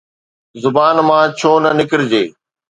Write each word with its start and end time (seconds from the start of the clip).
زبان 0.61 0.95
مان 1.07 1.23
ڇو 1.39 1.51
نه 1.63 1.71
نڪرجي؟ 1.79 2.23